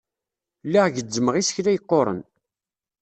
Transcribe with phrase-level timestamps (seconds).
[0.67, 2.19] Lliɣ gezzmeɣ isekla yeqquren.